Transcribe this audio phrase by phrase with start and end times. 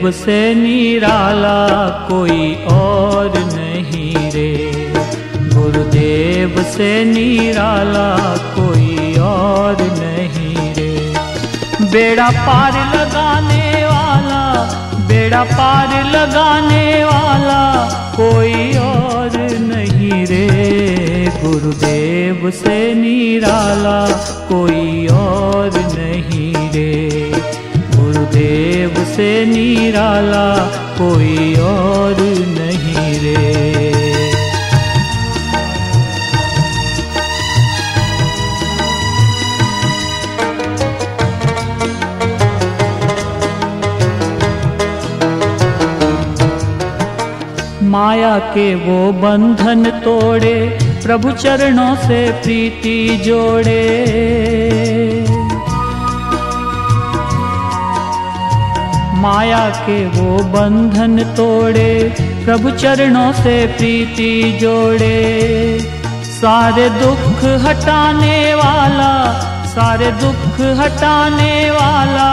[0.00, 4.72] गुरुदेव से निराला कोई और नहीं रे।
[5.54, 8.08] गुरुदेव से निराला
[8.56, 11.12] कोई और नहीं रे।
[11.92, 14.42] बेड़ा पार लगाने वाला,
[15.08, 17.62] बेड़ा पार लगाने वाला
[18.16, 24.00] कोई और नहीं रे। गुरुदेव से निराला
[24.48, 27.09] कोई और नहीं रे।
[29.20, 30.46] से निराला
[30.98, 32.20] कोई और
[32.50, 33.34] नहीं रे।
[47.82, 50.54] माया के वो बंधन तोड़े,
[51.02, 53.80] प्रभु चरणों से प्रीति जोड़े।
[59.20, 62.12] माया के वो बंधन तोड़े,
[62.44, 65.78] प्रभु चरणों से प्रीति जोड़े।
[66.24, 72.30] सारे दुख हटाने वाला, सारे दुख हटाने वाला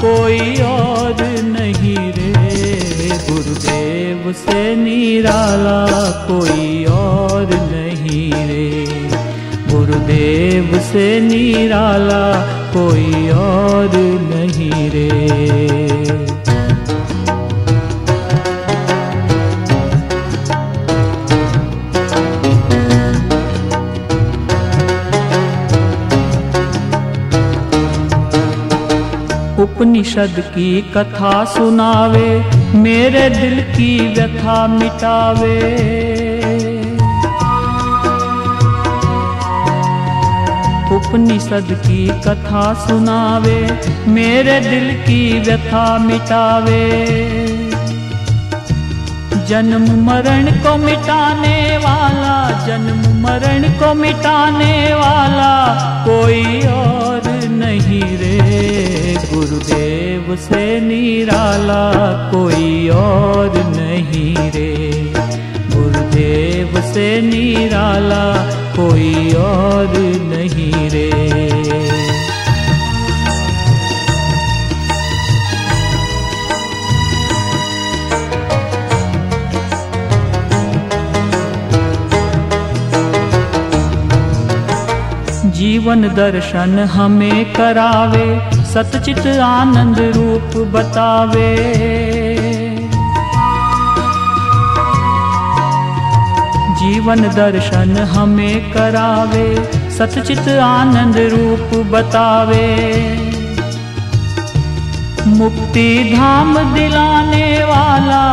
[0.00, 5.86] कोई और नहीं रे। गुरुदेव से निराला
[6.30, 8.86] कोई और नहीं रे।
[9.72, 12.24] गुरुदेव से निराला
[12.72, 13.90] कोई और
[14.34, 16.27] नहीं रे।
[29.98, 35.58] उपनिषद की कथा सुनावे, मेरे दिल की व्यथा मिटावे।
[40.96, 46.86] उपनिषद की कथा सुनावे, मेरे दिल की व्यथा मिटावे।
[49.48, 55.54] जन्म मरण को मिटाने वाला, जन्म मरण को मिटाने वाला
[56.08, 57.27] कोई और
[57.58, 61.82] नहीं रे। गुरुदेव से निराला
[62.32, 64.72] कोई और नहीं रे।
[65.74, 68.24] गुरुदेव से निराला
[68.76, 69.96] कोई और
[85.58, 88.26] जीवन दर्शन हमें करावे,
[88.64, 91.56] सतचित आनंद रूप बतावे।
[96.74, 102.68] जीवन दर्शन हमें करावे, सतचित आनंद रूप बतावे।
[105.26, 108.24] मुक्ति धाम दिलाने वाला,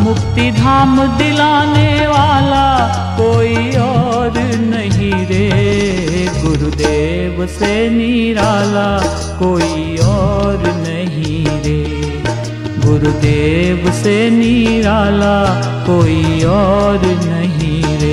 [0.00, 2.66] मुक्ति धाम दिलाने वाला
[3.16, 5.93] कोई और नहीं रे।
[6.44, 8.88] गुरुदेव से निराला
[9.38, 11.82] कोई और नहीं रे।
[12.86, 15.36] गुरुदेव से निराला
[15.86, 18.12] कोई और नहीं रे।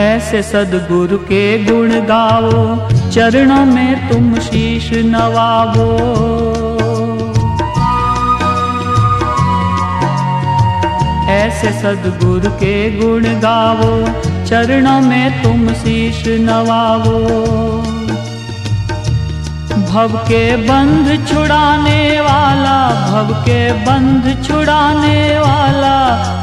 [0.00, 2.50] ऐसे सदगुरु के गुण गाओ
[3.14, 5.86] चरणों में तुम शीश नवावो
[11.30, 13.90] ऐसे सदगुरु के गुण गावो,
[14.46, 17.18] चरणों में तुम शीश नवावो
[19.90, 22.78] भव के बंध छुड़ाने वाला,
[23.10, 25.96] भव के बंध छुड़ाने वाला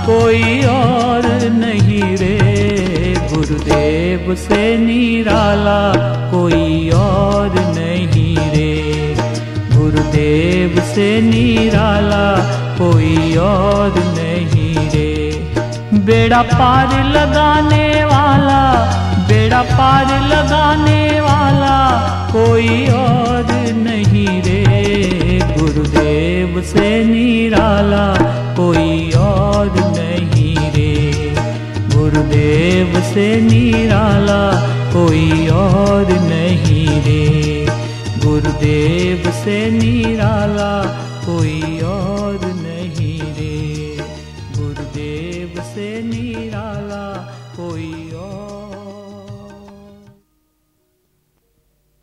[0.05, 2.36] कोई और नहीं रे।
[4.17, 5.93] गुरुदेव से निराला,
[6.31, 9.15] कोई और नहीं रे।
[9.77, 12.25] गुरुदेव से निराला,
[12.77, 18.61] कोई और नहीं रे। बेड़ा पार लगाने वाला,
[19.27, 21.77] बेड़ा पार लगाने वाला,
[22.31, 28.26] कोई और नहीं रे। गुरुदेव से निराला
[32.27, 34.41] गुरुदेव से निराला
[34.93, 37.65] कोई और नहीं रे।
[38.25, 40.71] गुरुदेव से निराला
[41.25, 41.79] कोई